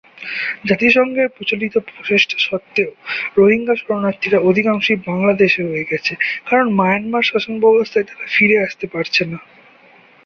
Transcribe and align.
জাতিসংঘের 0.65 1.27
প্রচলিত 1.29 1.75
প্রচেষ্টা 1.87 2.37
সত্ত্বেও, 2.39 2.91
রোহিঙ্গা 3.37 3.75
শরণার্থীরা 3.75 4.39
অধিকাংশই 4.41 4.97
বাংলাদেশে 5.07 5.61
রয়ে 5.61 5.89
গেছে, 5.91 6.13
কারণ 6.45 6.67
মায়ানমার 6.73 7.23
শাসনাব্যবস্থায় 7.23 8.07
তারা 8.07 8.25
ফিরে 8.27 8.57
আসতে 8.59 8.85
পারছে 8.87 9.21
না। 9.25 9.37